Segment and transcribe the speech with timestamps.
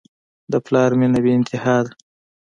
[0.51, 1.91] د پلار مینه بېانتها ده.